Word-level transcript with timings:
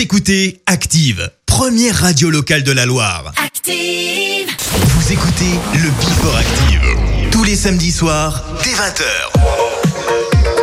Écoutez 0.00 0.62
Active, 0.64 1.30
première 1.44 1.94
radio 1.94 2.30
locale 2.30 2.62
de 2.62 2.72
la 2.72 2.86
Loire. 2.86 3.34
Active 3.36 4.48
Vous 4.72 5.12
écoutez 5.12 5.60
le 5.74 5.90
Bifor 6.00 6.36
Active, 6.36 7.30
tous 7.30 7.44
les 7.44 7.54
samedis 7.54 7.92
soirs, 7.92 8.42
dès 8.64 8.70
20h. 8.70 10.59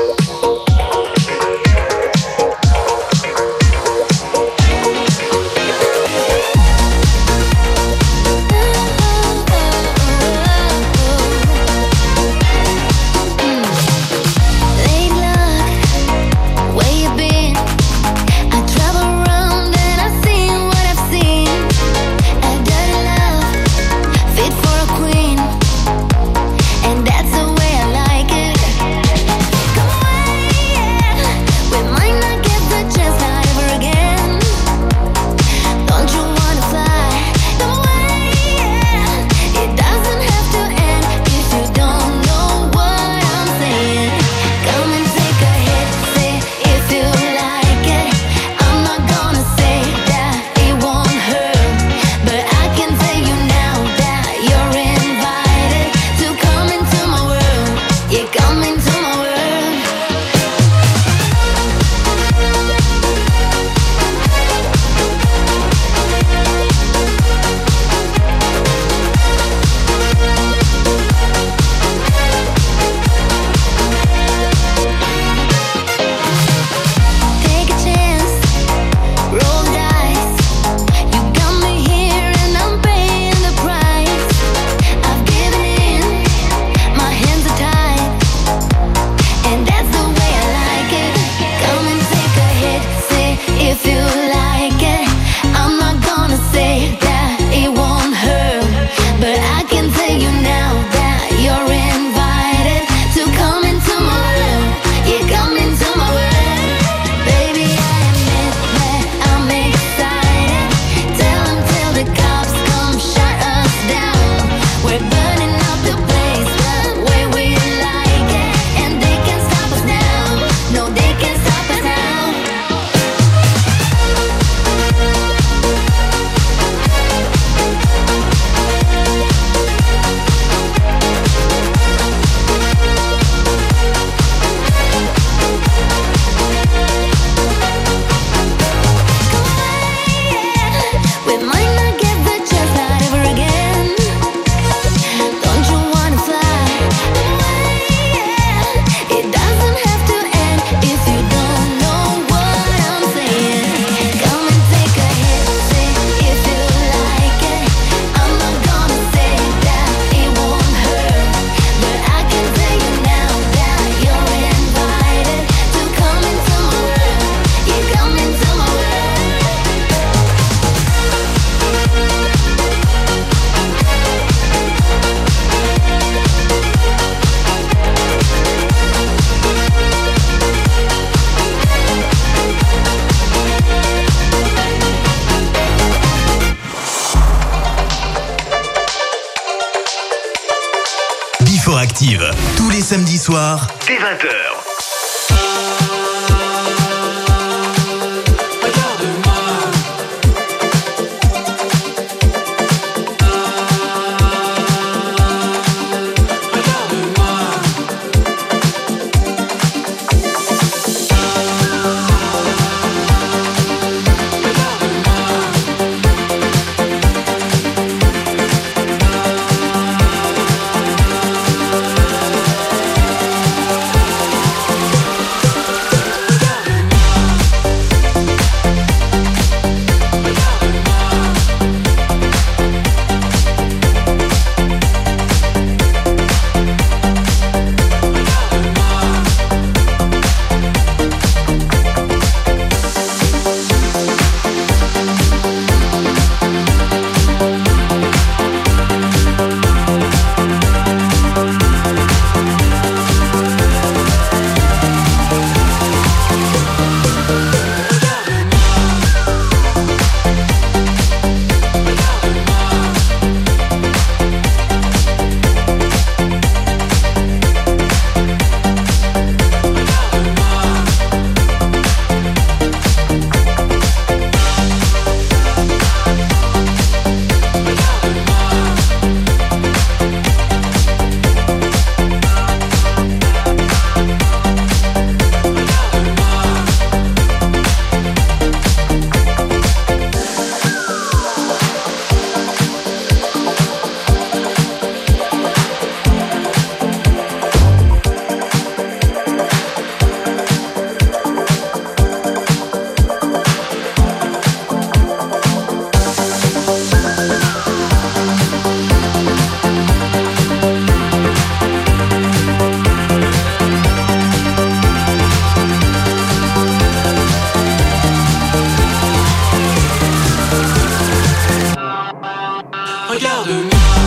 Regarde-moi 323.10 324.07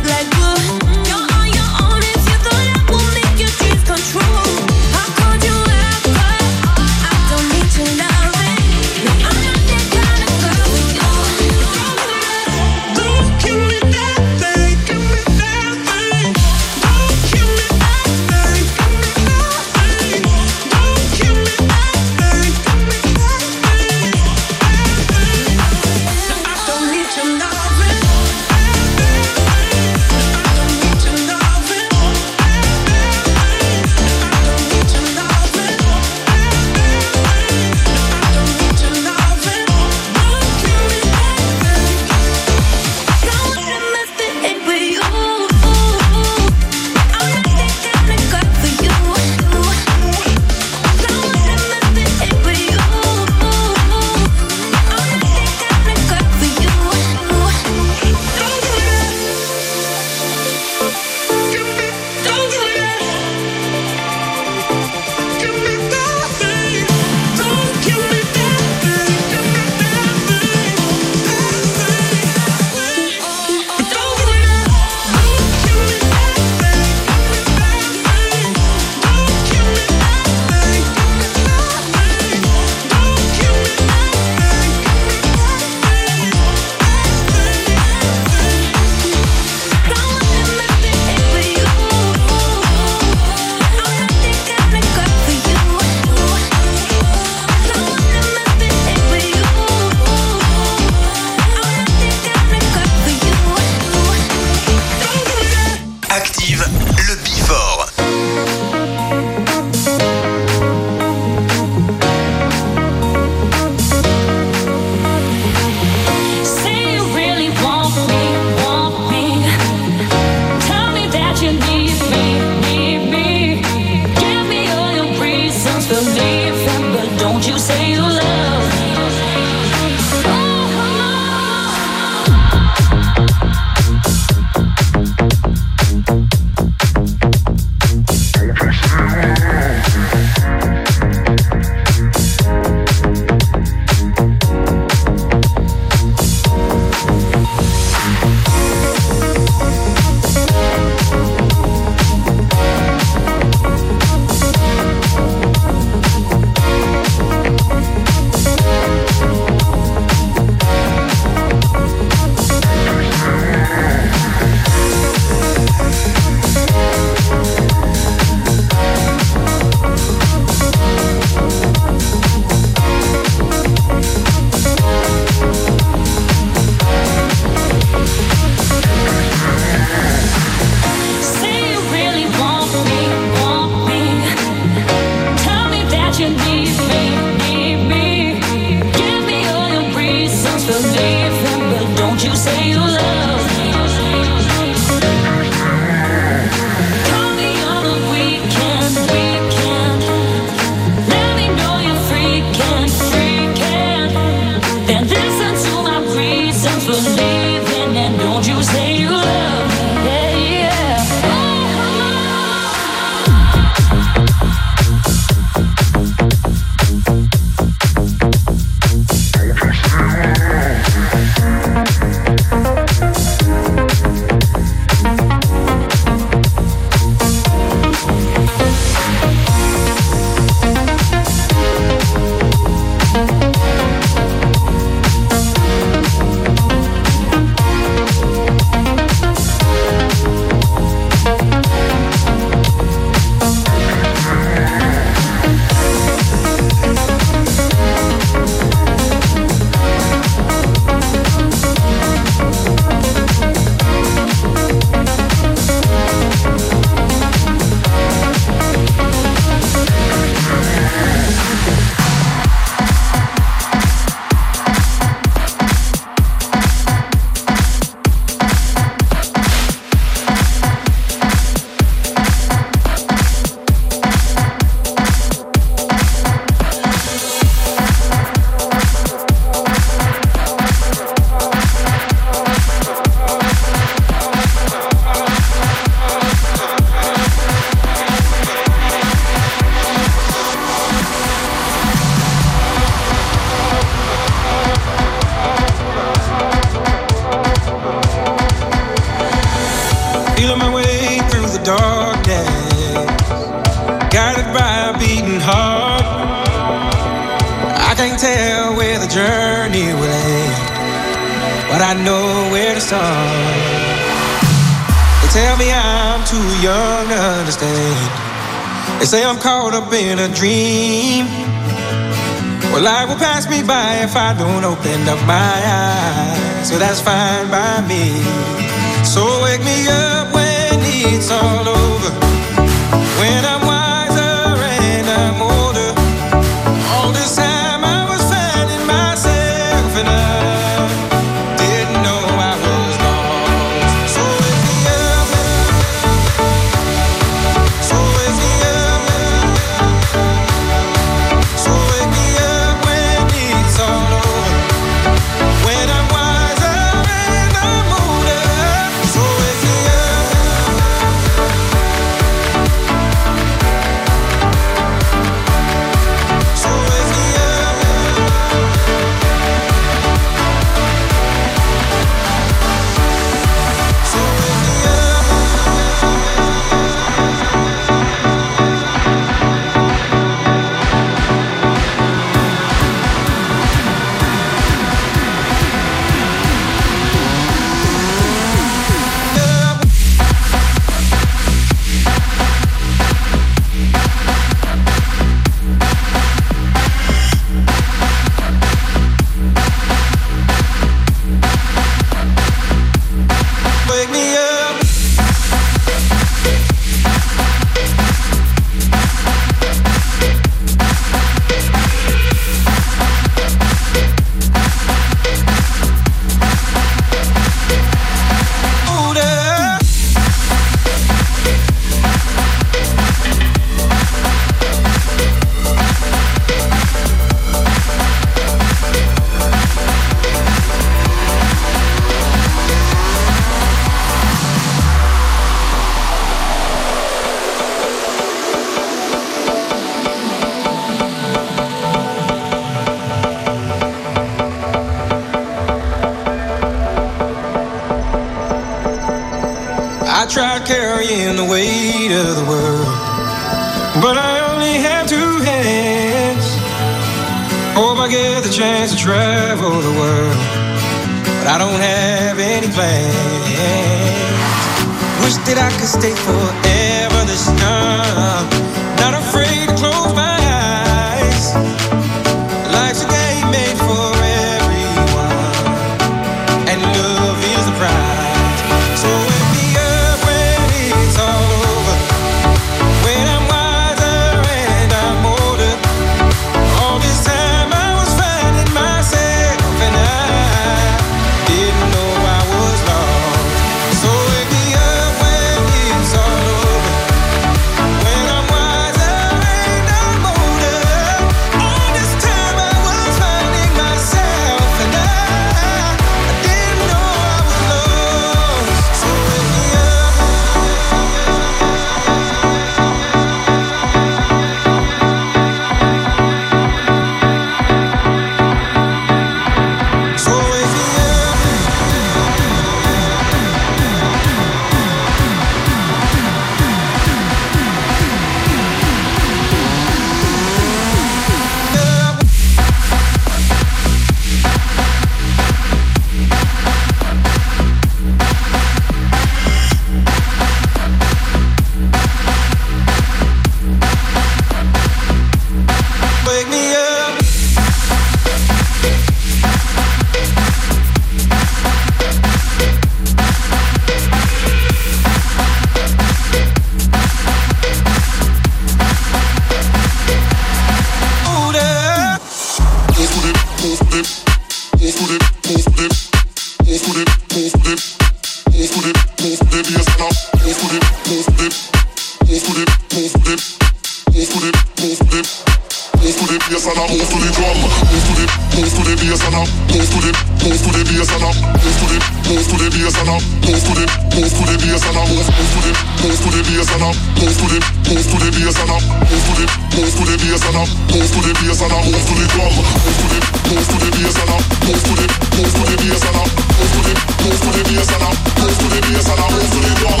to 587.40 587.46
the 587.48 587.56
move 587.88 588.04
to 588.04 588.16
the 588.20 588.28
bass 588.36 588.58
and 588.60 588.68
I 588.68 588.76
move 589.08 589.24
to 589.24 589.32
the 589.40 589.48
move 589.72 589.88
to 589.96 590.04
the 590.04 590.16
bass 590.20 590.44
and 590.44 590.60
I 590.60 590.68
move 590.92 591.08
to 591.08 591.20
the 591.24 591.32
bass 591.40 591.60
and 591.64 591.72
I 591.72 591.80
move 591.88 592.04
to 592.04 592.12
the 592.20 592.26
drum. 592.36 592.52
Move 592.52 593.00
to 593.00 593.06
the 593.08 593.20
move 593.48 593.64
to 593.64 593.76
the 593.80 593.88
bass 593.96 594.20
and 594.20 594.28
I 594.28 594.36
move 594.68 594.82
to 594.84 594.92
the 594.92 595.06
move 595.40 595.48
to 595.56 595.62
the 595.64 595.76
bass 595.80 596.04
and 596.04 596.20
I 596.20 596.28
move 596.28 596.68
to 596.68 596.80
the 596.84 596.92
move 597.24 597.40
to 597.40 597.48
the 597.56 597.62
bass 597.64 597.88
and 597.96 598.04
I 598.04 598.12
move 598.44 598.60
to 598.60 598.66
the 598.68 598.80
bass 598.84 599.08
and 599.08 599.20
I 599.20 599.28
move 599.32 599.48
to 599.48 599.58
the 599.64 599.72
drum. 599.80 600.00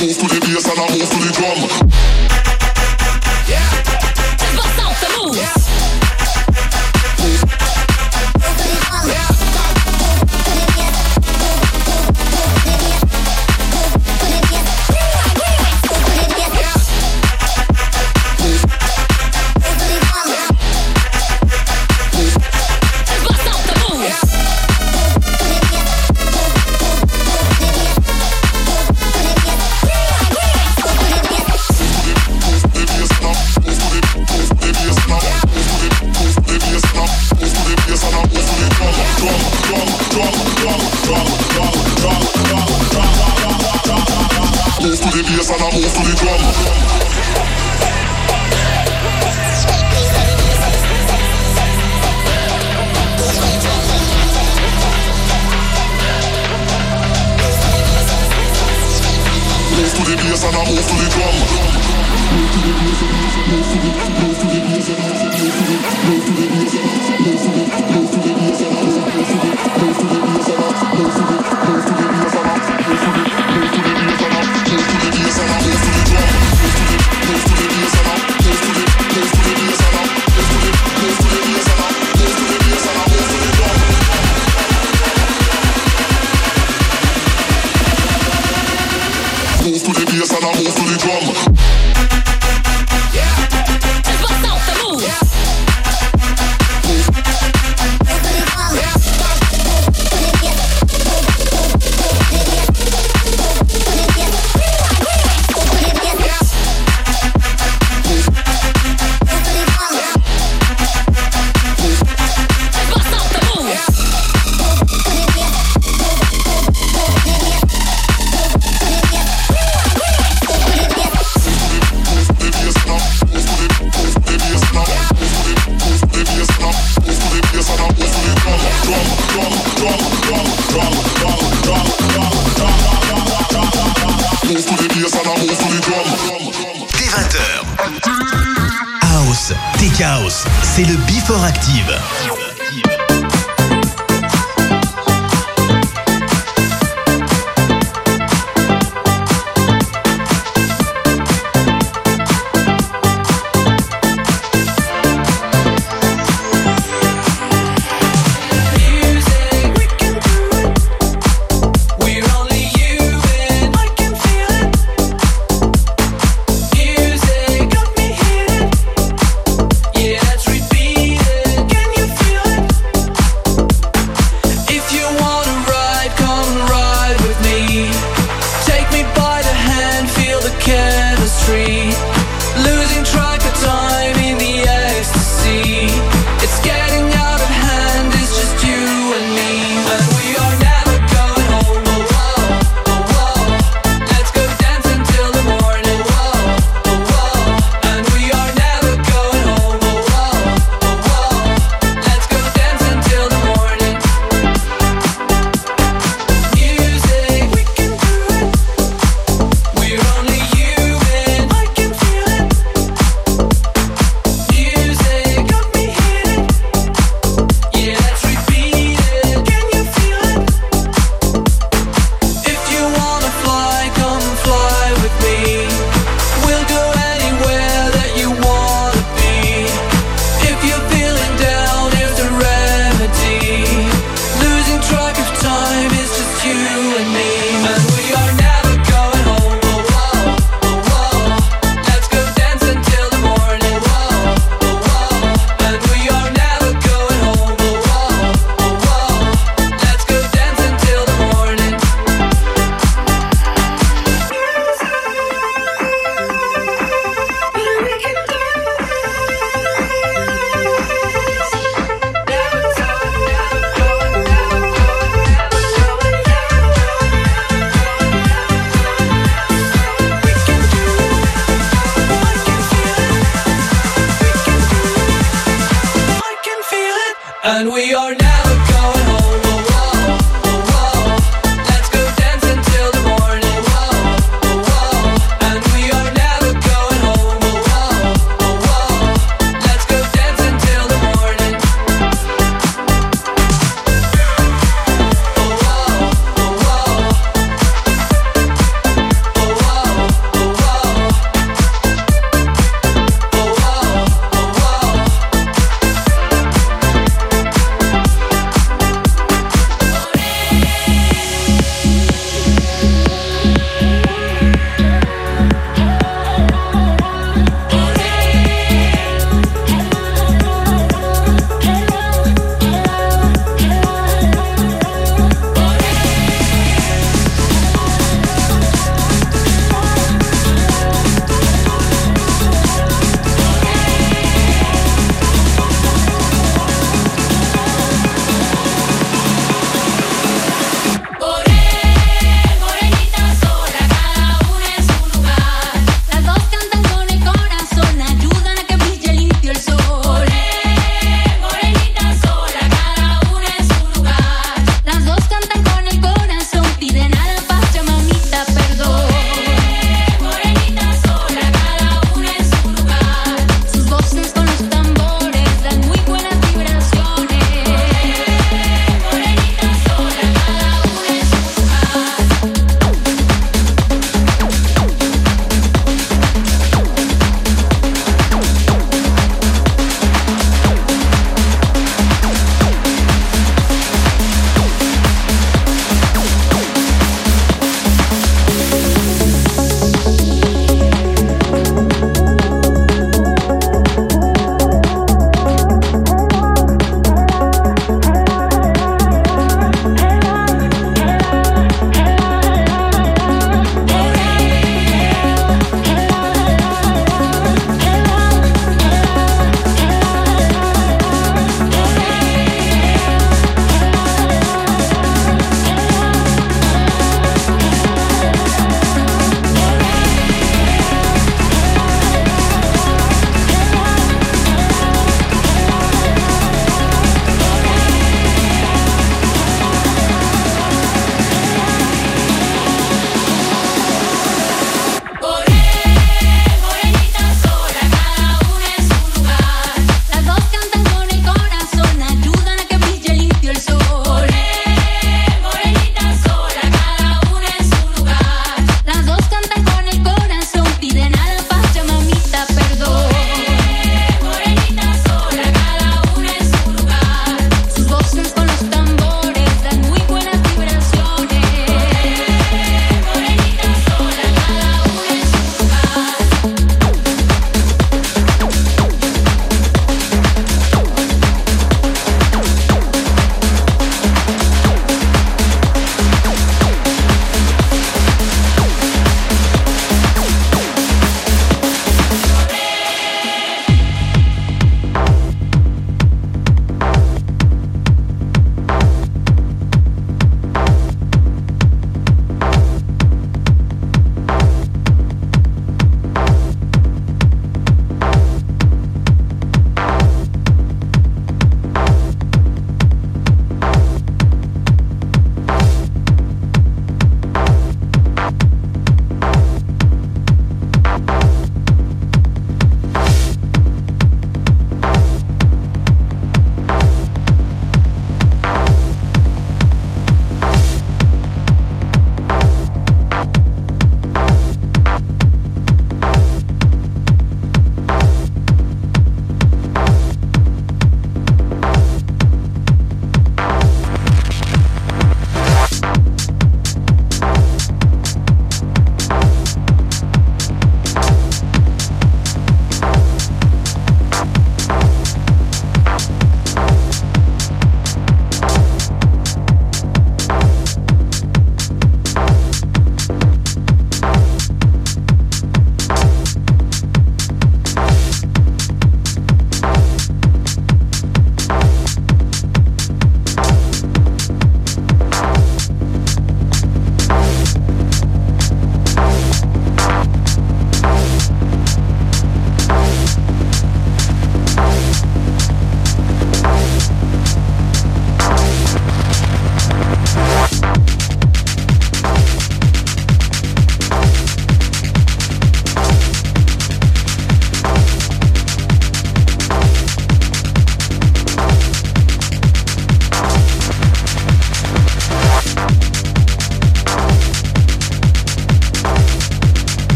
Move 0.00 0.16
to 0.16 0.26
the 0.32 0.40
bass 0.40 0.64
and 0.72 0.80
I 0.80 0.88
move 0.88 1.04
to 1.04 1.18
the 1.20 1.30
drum. 1.36 1.58
Yeah. 3.44 3.68
Just 4.40 4.56
go 4.56 4.64
south 4.72 5.04
and 5.04 5.12
move. 5.20 5.36
Yeah. 5.36 5.71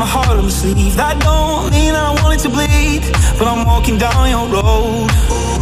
my 0.00 0.06
heart 0.06 0.28
on 0.28 0.44
my 0.44 0.48
sleeve. 0.48 0.96
That 0.96 1.20
don't 1.20 1.70
mean 1.70 1.94
I 1.94 2.10
want 2.22 2.32
it 2.36 2.42
to 2.44 2.48
bleed, 2.48 3.02
but 3.38 3.46
I'm 3.46 3.66
walking 3.66 3.98
down 3.98 4.30
your 4.30 4.48
road. 4.48 5.59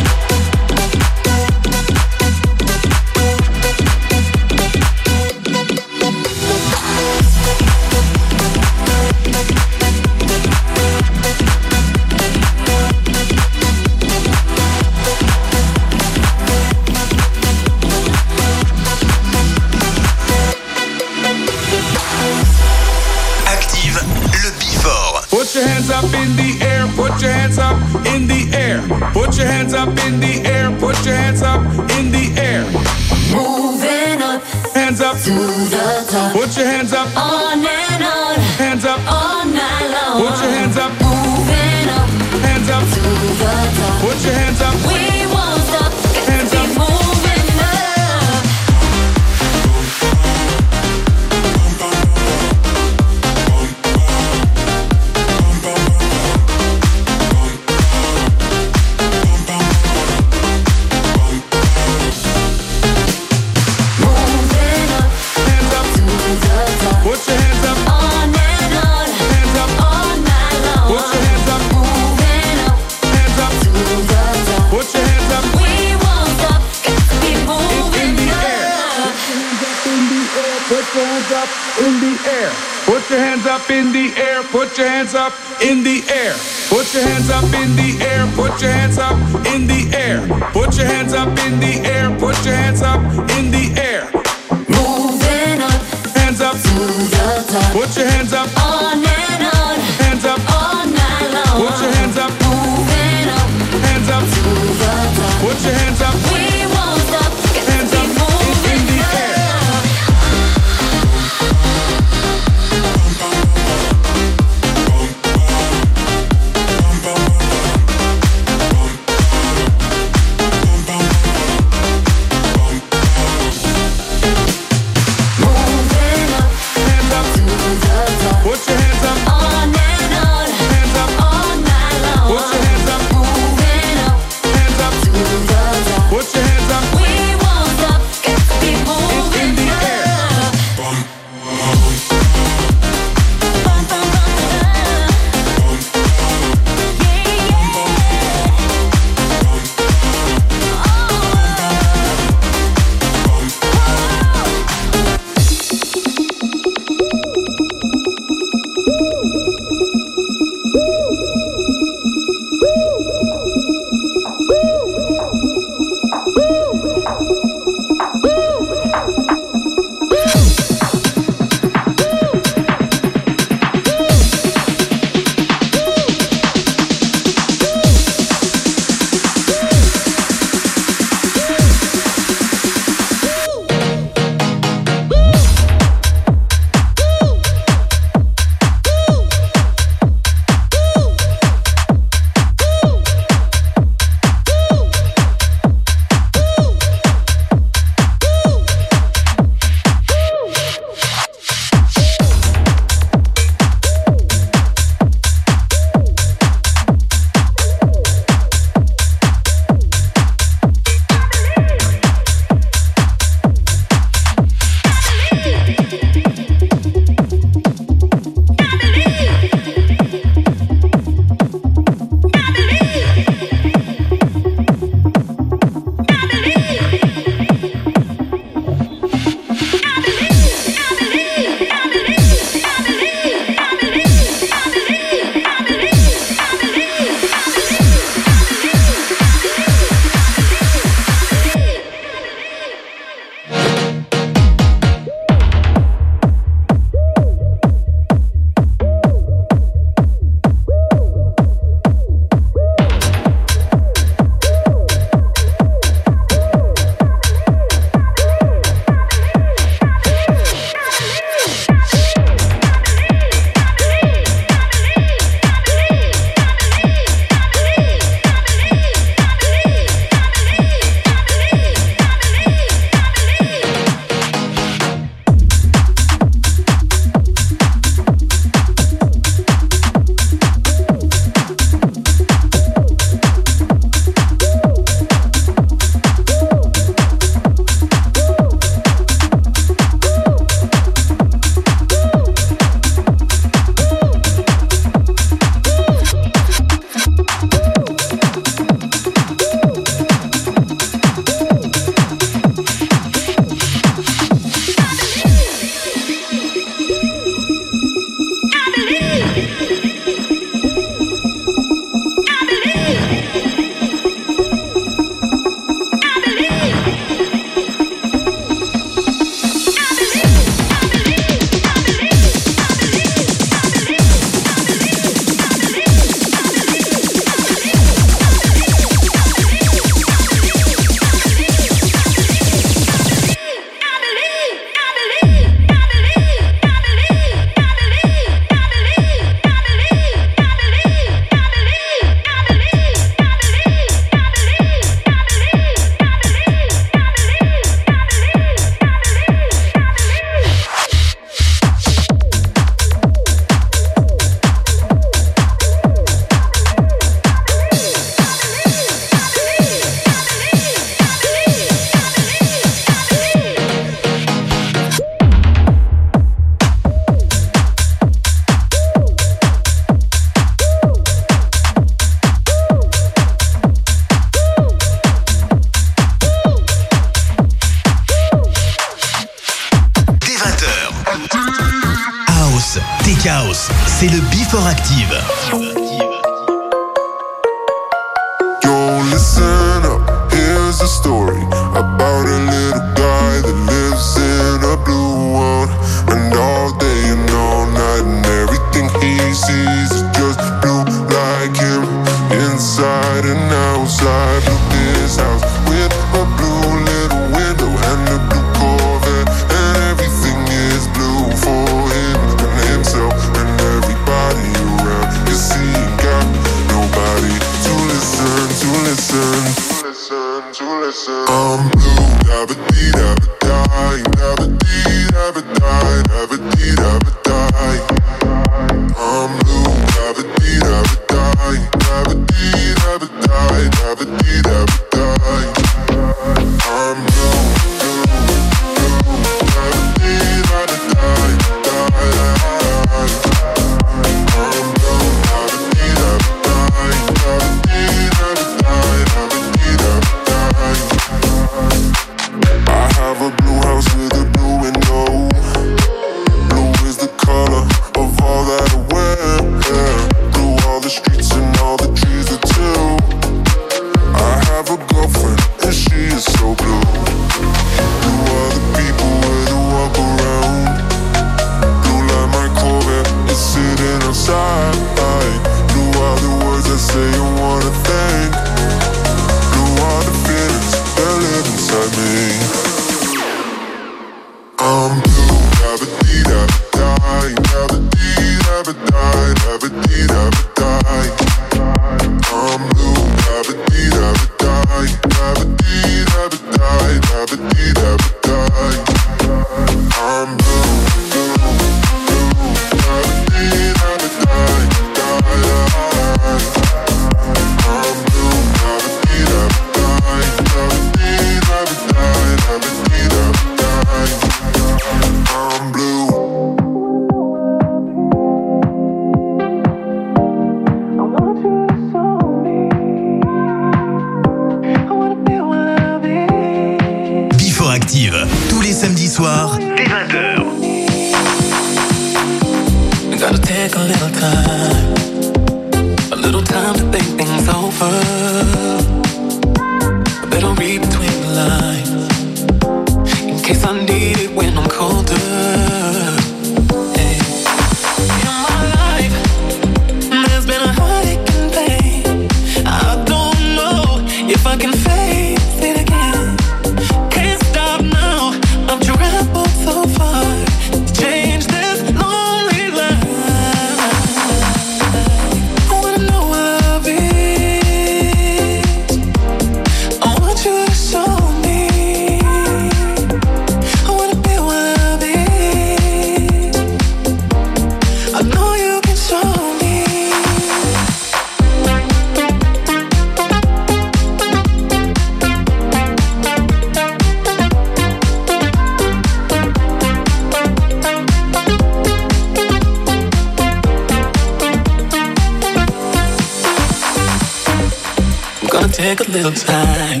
take 598.94 599.08
a 599.08 599.10
little 599.10 599.32
time, 599.32 600.00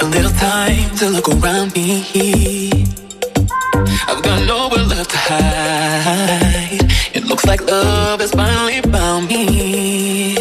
a 0.00 0.04
little 0.04 0.32
time 0.32 0.90
to 0.96 1.08
look 1.08 1.28
around 1.30 1.74
me. 1.74 2.04
I've 4.06 4.22
got 4.22 4.46
nowhere 4.46 4.84
left 4.84 5.10
to 5.12 5.16
hide. 5.16 6.82
It 7.16 7.24
looks 7.24 7.46
like 7.46 7.62
love 7.62 8.20
has 8.20 8.32
finally 8.32 8.82
found 8.92 9.28
me. 9.28 10.36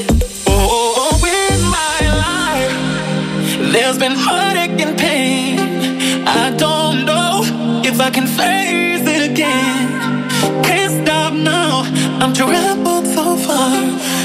Oh, 0.48 0.68
oh, 0.76 0.94
oh 1.00 1.18
in 1.48 1.60
my 1.80 2.00
life, 2.26 3.72
there's 3.72 3.98
been 3.98 4.18
heartache 4.26 4.82
and 4.86 5.00
pain. 5.00 5.60
I 6.28 6.52
don't 6.58 7.06
know 7.06 7.32
if 7.90 8.02
I 8.02 8.10
can 8.10 8.28
face 8.28 9.08
it 9.16 9.32
again. 9.32 10.28
Can't 10.62 10.92
stop 11.06 11.32
now. 11.32 11.84
I'm 12.22 12.34
traveled 12.34 13.08
so 13.08 13.38
far. 13.38 14.17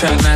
Got, 0.00 0.29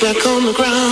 back 0.00 0.26
on 0.26 0.44
the 0.44 0.52
ground. 0.52 0.85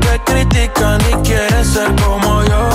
Que 0.00 0.20
critican 0.24 1.00
y 1.10 1.14
quieren 1.26 1.64
ser 1.64 1.94
como 1.96 2.44
yo. 2.44 2.73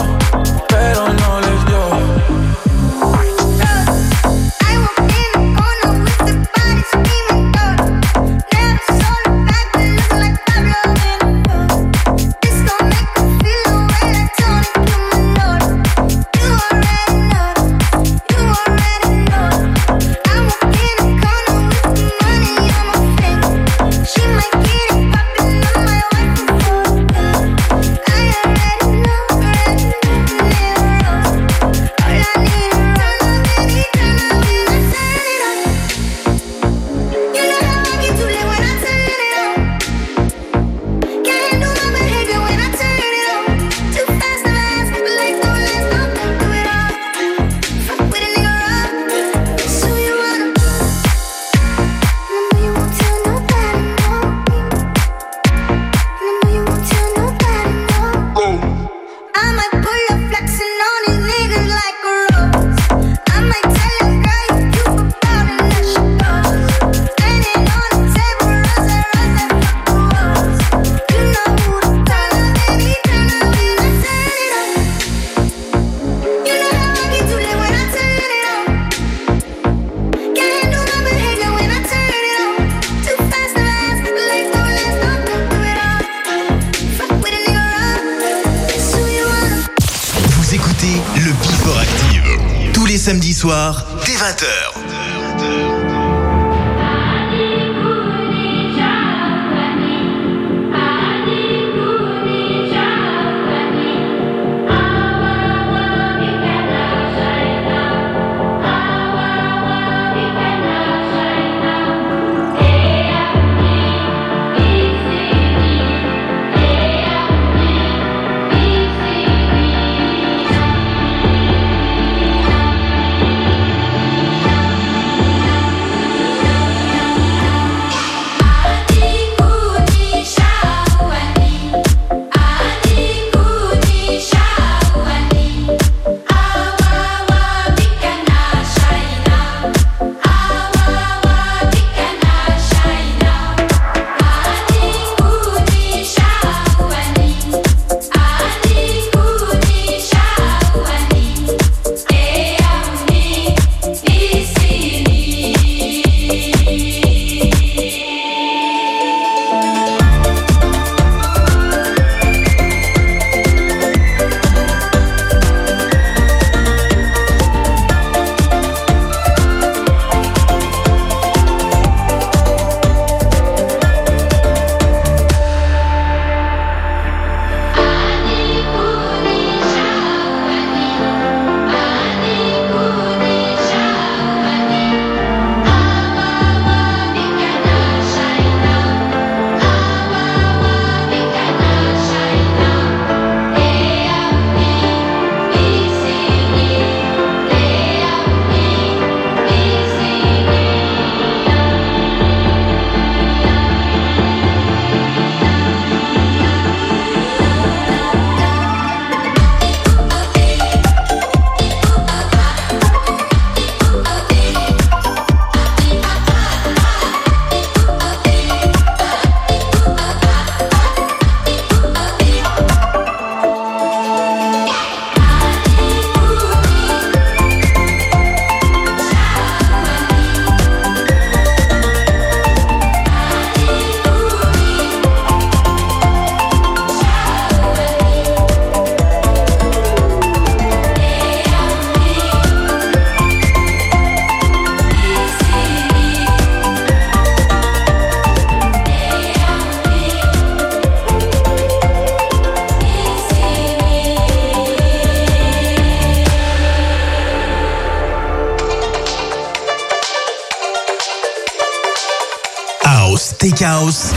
House. 263.80 264.09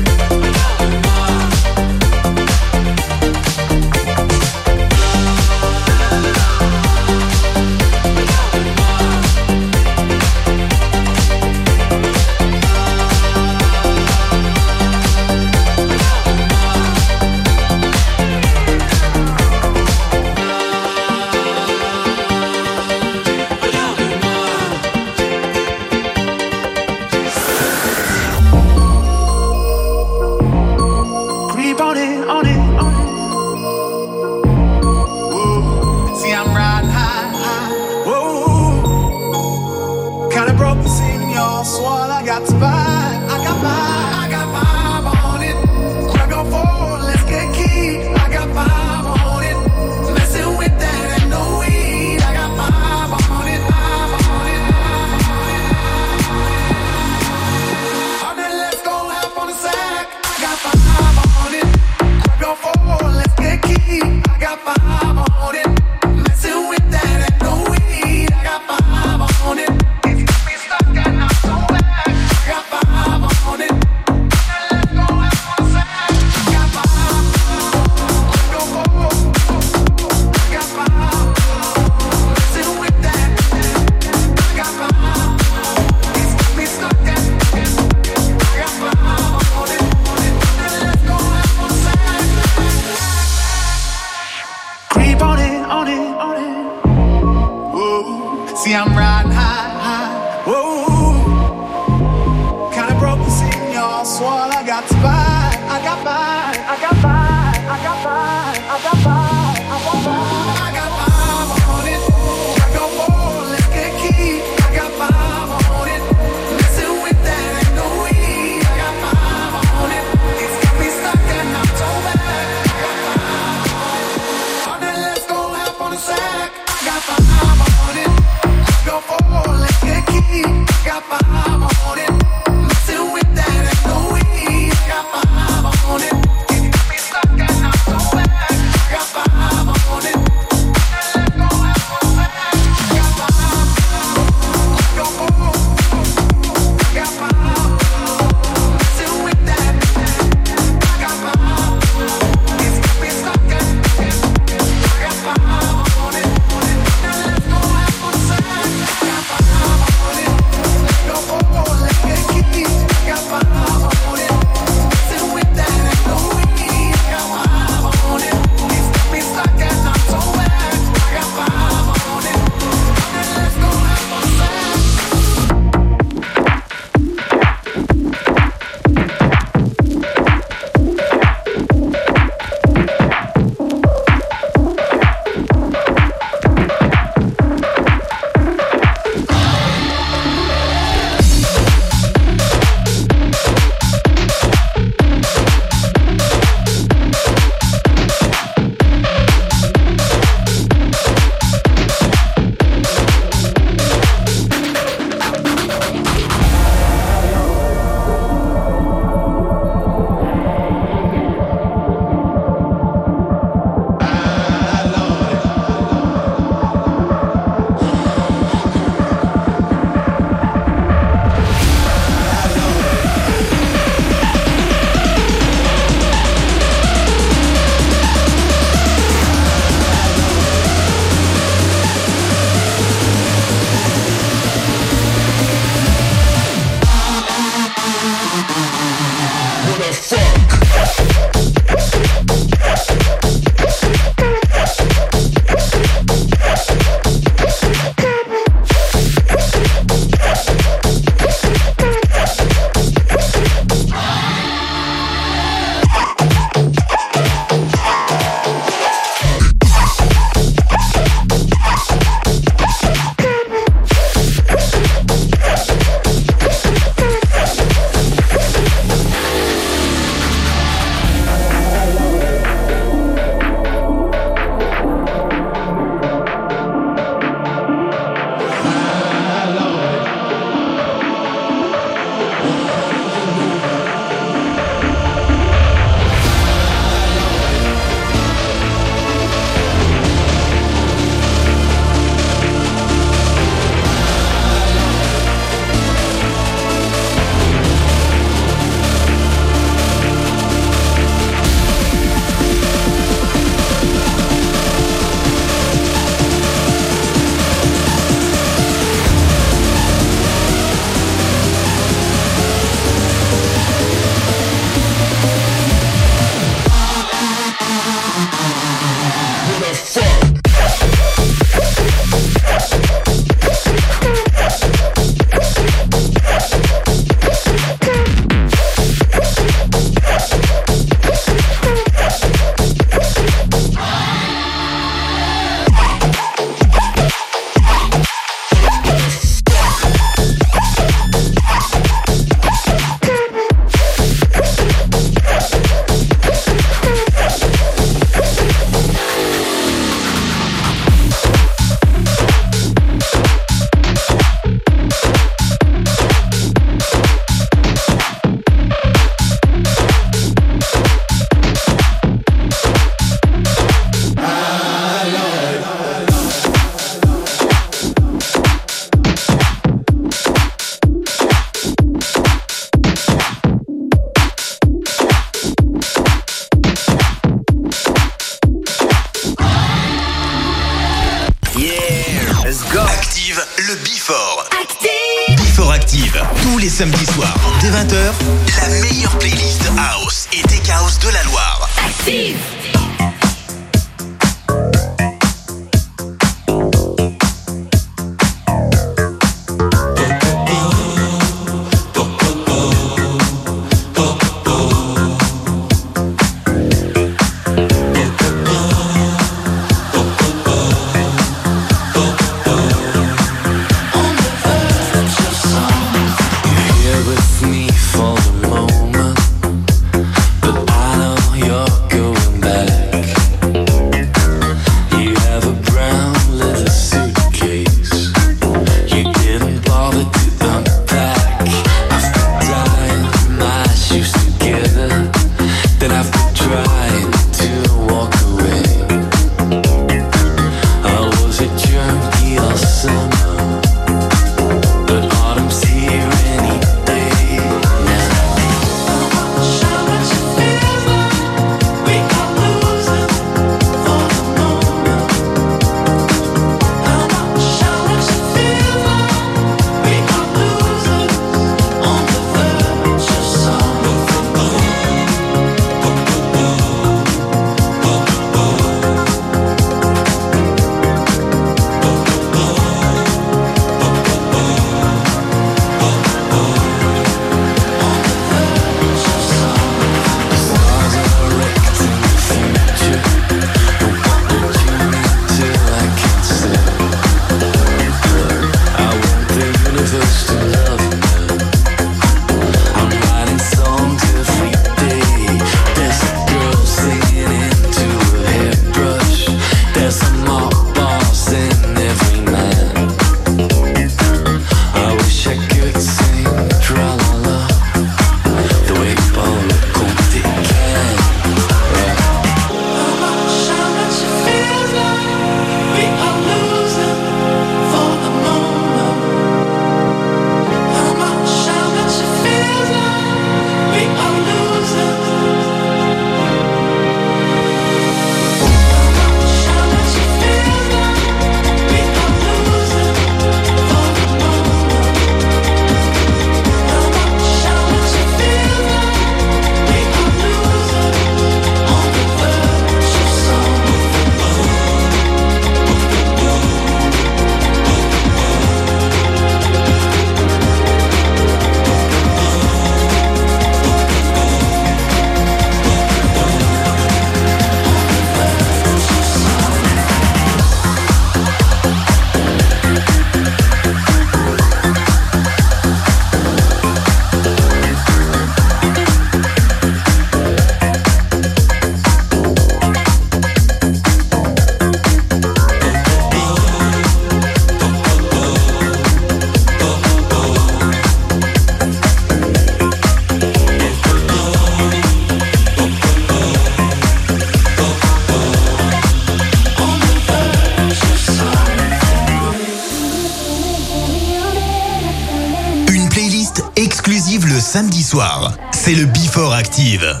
le 597.14 597.38
samedi 597.40 597.84
soir. 597.84 598.32
C'est 598.50 598.74
le 598.74 598.84
Before 598.84 599.32
Active. 599.32 600.00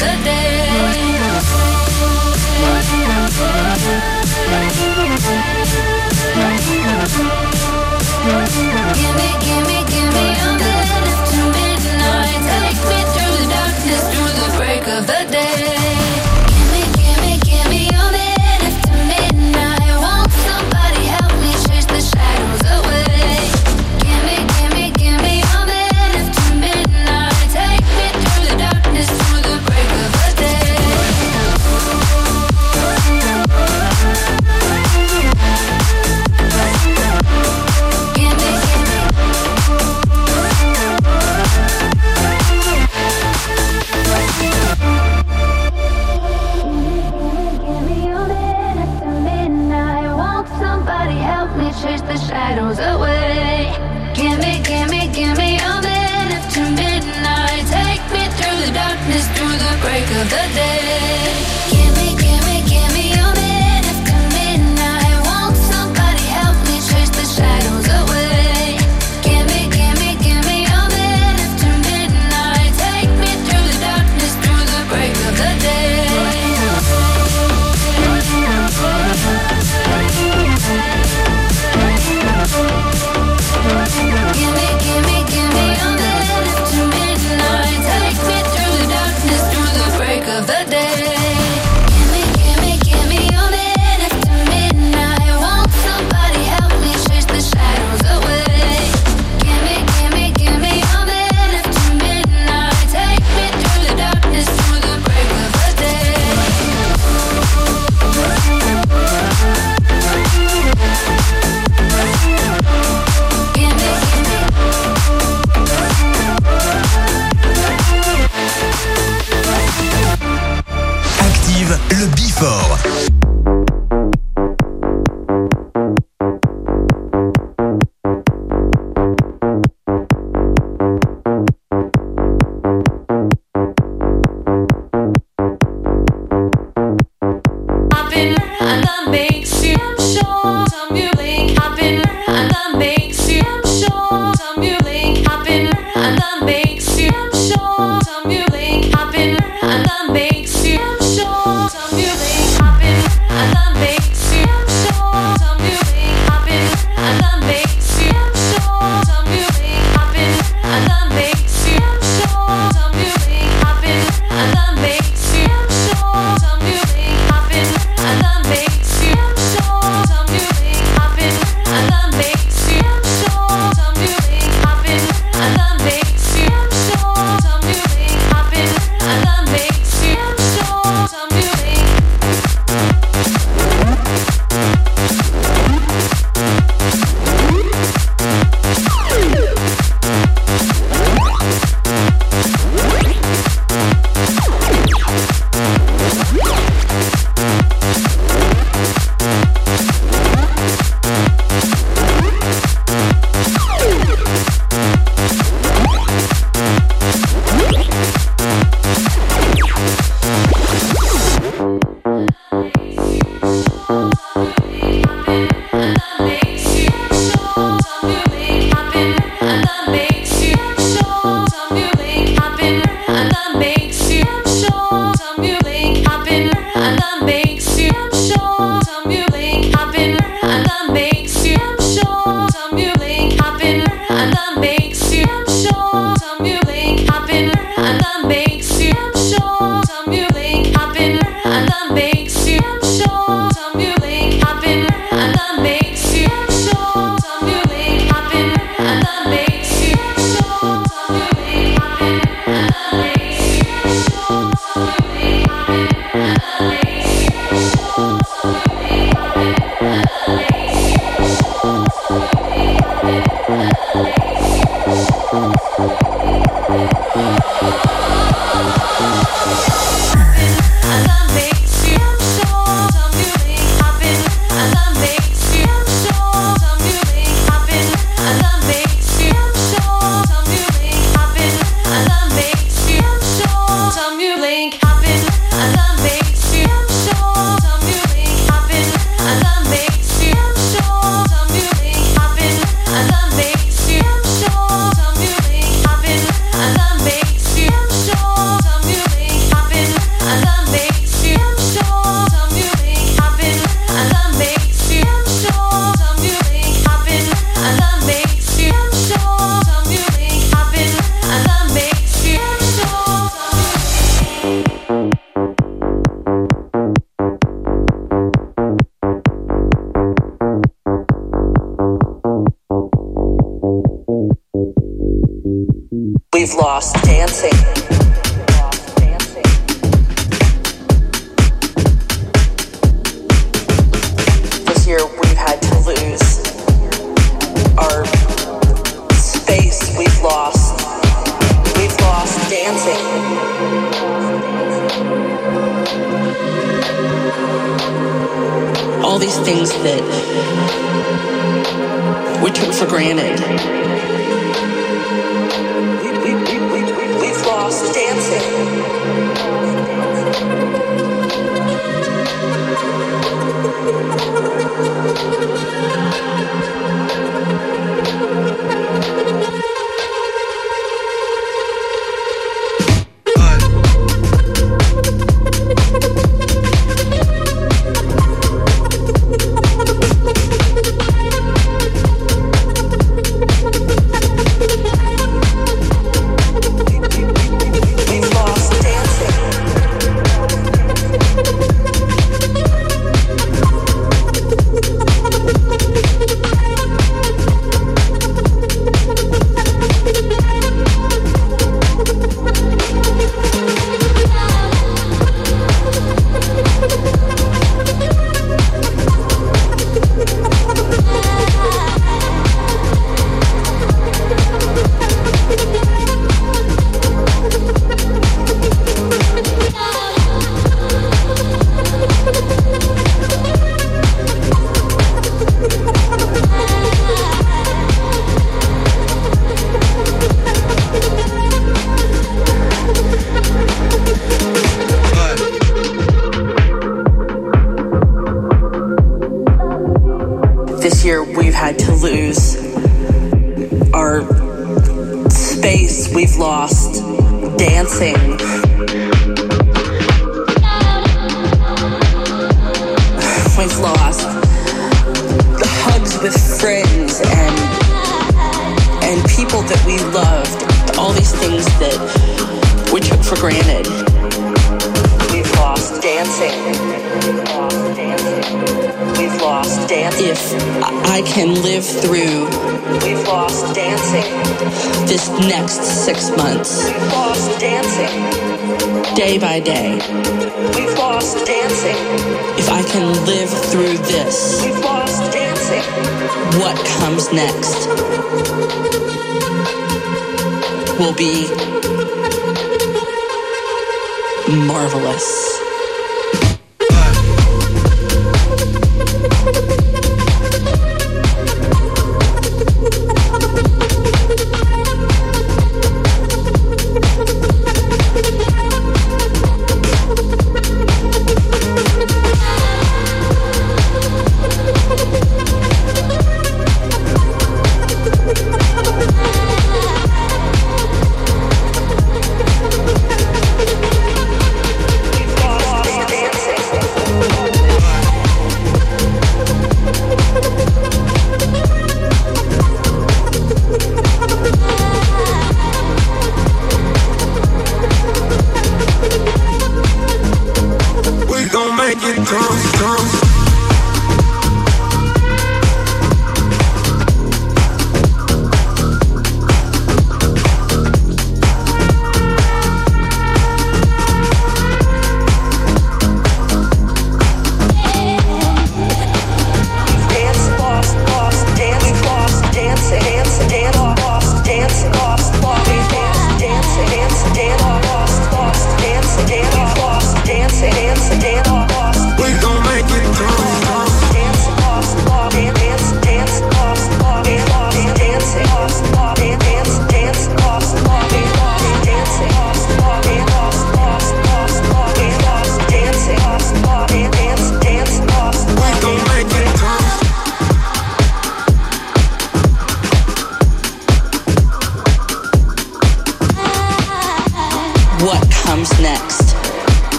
the 0.00 0.24
day. 0.24 0.59
Give 8.94 9.14
me, 9.16 9.28
give 9.40 9.66
me 9.66 9.69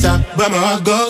ça, 0.00 0.18
vraiment 0.34 0.66
à 0.66 0.80
gauche. 0.80 1.09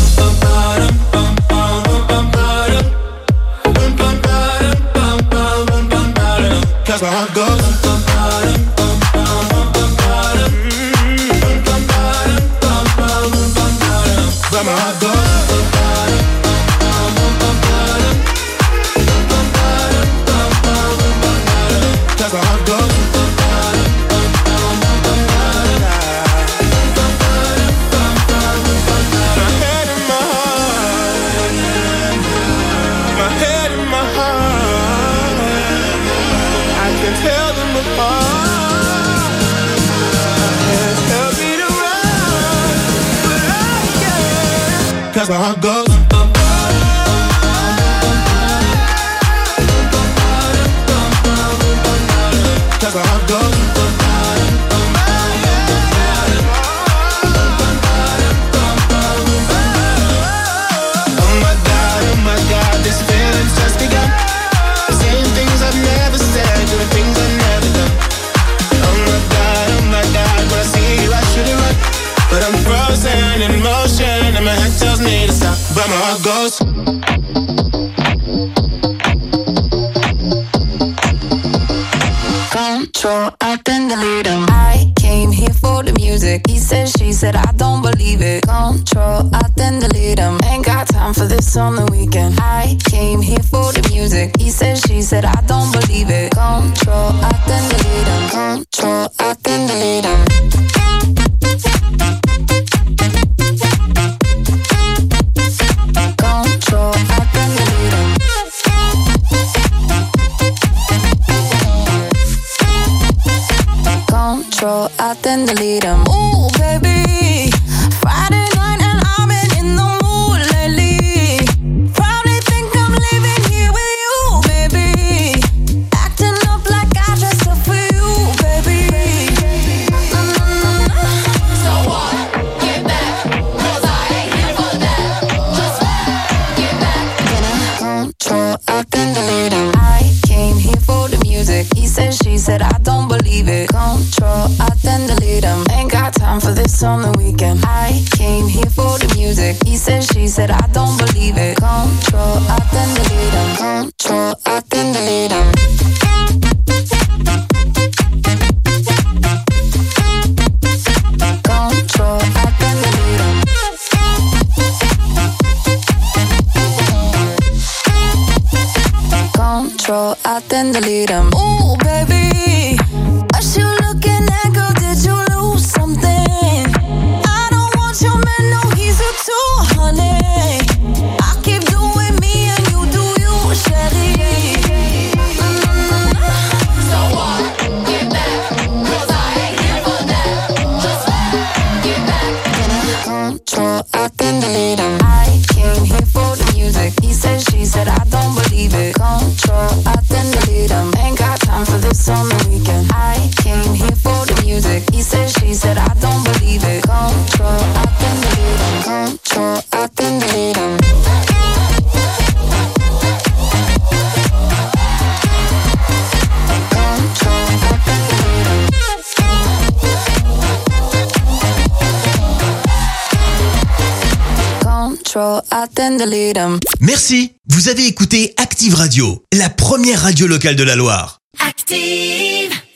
radio 230.21 230.35
locale 230.35 230.55
de 230.55 230.63
la 230.63 230.75
Loire. 230.75 231.20